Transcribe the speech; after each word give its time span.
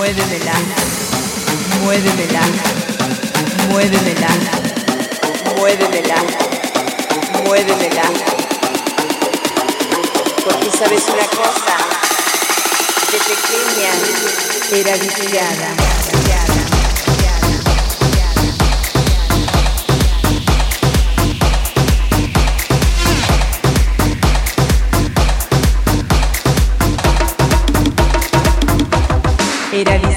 Muévemela. 0.00 0.54
Muévemela. 1.82 2.40
Muévemela. 3.68 4.28
Muévemela. 5.58 6.16
Muévemela. 7.44 8.02
Porque 10.42 10.70
sabes 10.78 11.04
una 11.06 11.26
cosa. 11.36 11.76
De 13.12 13.18
pequeña 13.18 13.92
era 14.72 14.96
viciada. 14.96 16.59
Era 29.80 29.96
viciada. 29.96 30.09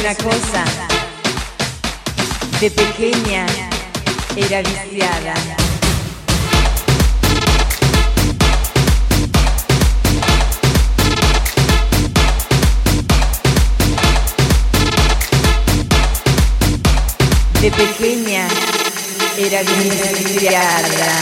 Una 0.00 0.14
cosa? 0.14 0.64
De 2.58 2.70
pequeña 2.70 3.46
era 4.34 4.62
viciada. 4.62 5.34
De 17.60 17.70
pequeña 17.70 18.48
era 19.36 19.62
viciada. 19.62 21.20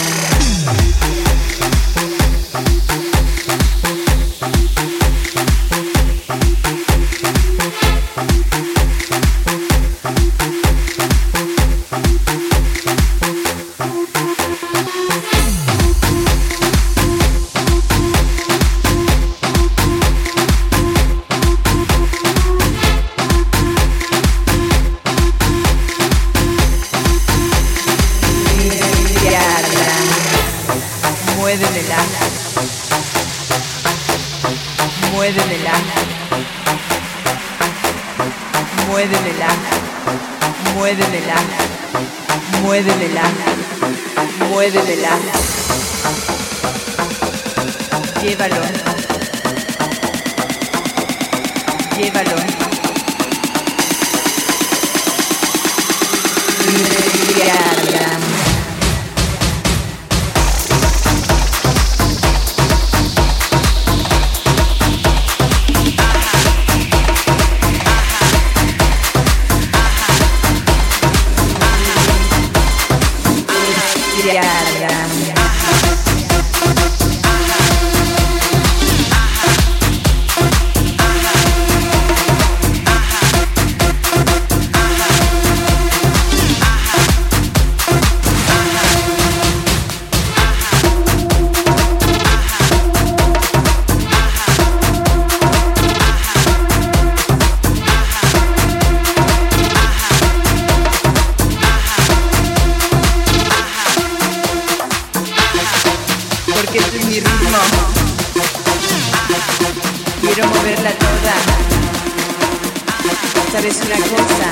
¿Sabes 113.52 113.76
una 113.84 113.96
cosa? 113.96 114.50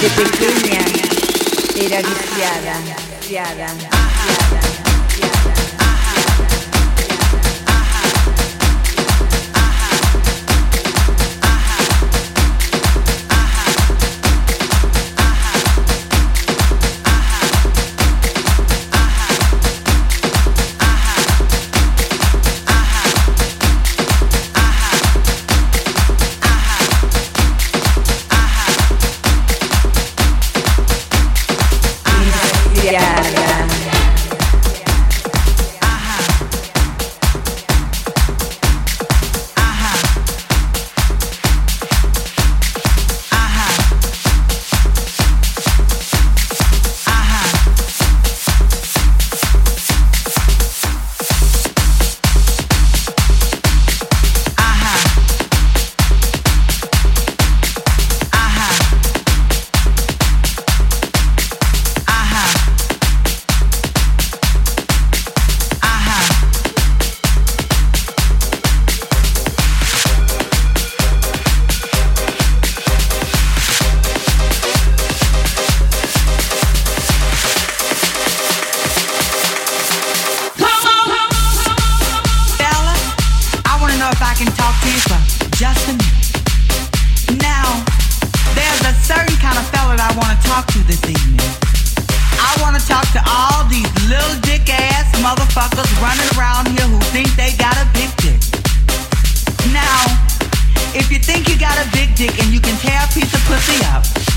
De 0.00 0.08
pequeña 0.10 0.80
era 1.76 1.98
viciada, 1.98 2.74
viciada, 3.20 3.74
viciada. 3.74 4.71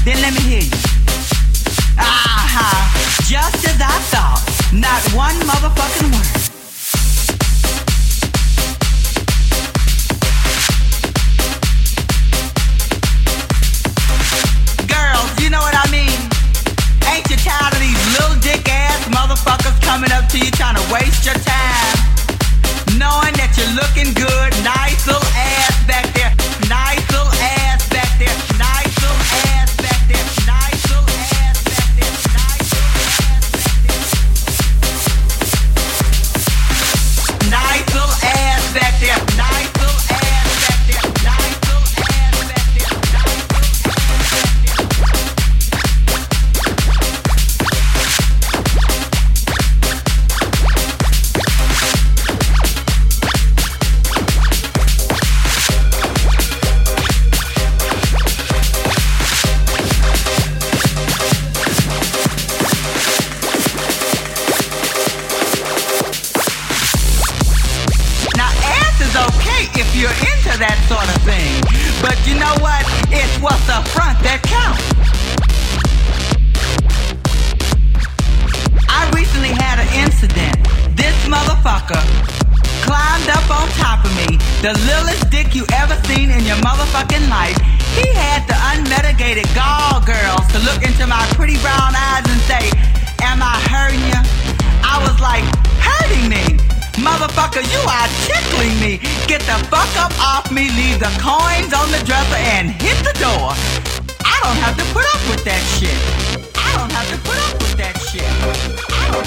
Then 0.05 0.21
let 0.21 0.35
me 0.35 0.41
hear 0.41 0.61
you. 0.61 0.69
Ah 1.97 2.45
ha! 2.53 3.25
just 3.27 3.65
as 3.65 3.81
I 3.81 3.97
thought, 4.13 4.45
not 4.71 5.01
one 5.17 5.33
motherfucking 5.49 6.13
word. 6.13 6.44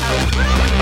Bye. 0.08 0.77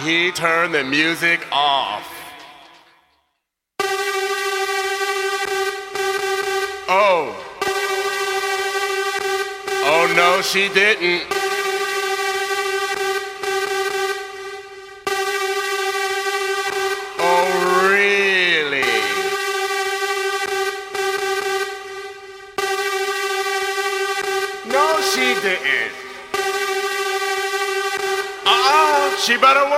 he 0.00 0.32
turned 0.32 0.72
the 0.74 0.82
music 0.82 1.46
off. 1.52 2.08
Oh. 6.88 7.36
Oh 9.82 10.12
no, 10.16 10.40
she 10.42 10.68
didn't. 10.70 11.22
Oh, 17.18 17.88
really? 17.90 18.80
No, 24.72 25.00
she 25.12 25.34
didn't. 25.42 25.92
Uh-uh, 28.46 29.16
she 29.18 29.36
better 29.36 29.69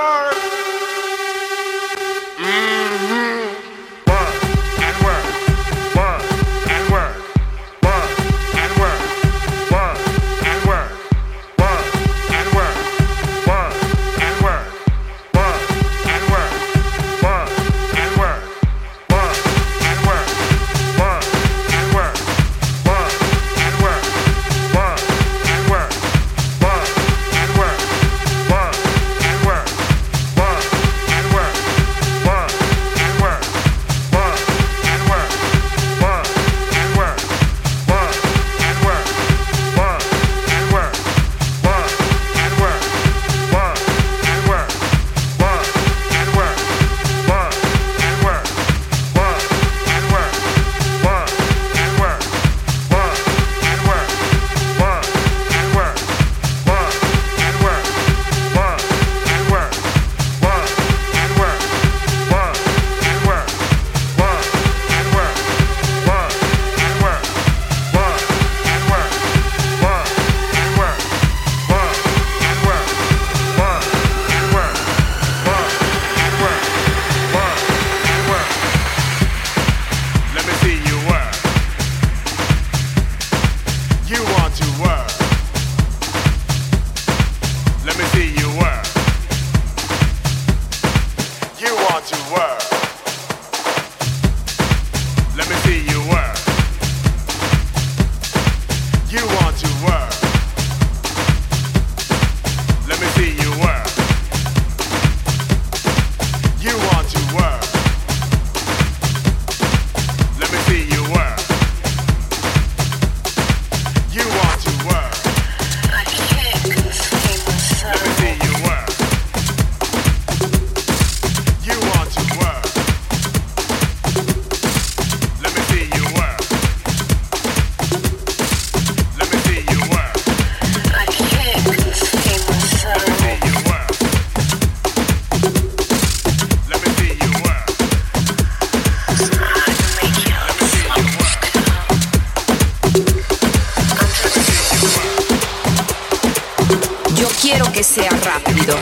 sea 147.92 148.08
rápido. 148.24 148.74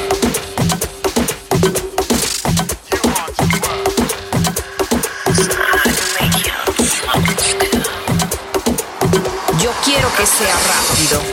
Yo 9.61 9.73
quiero 9.85 10.09
que 10.17 10.27
sea 10.27 10.55
rápido. 10.55 11.30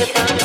Goodbye. 0.00 0.39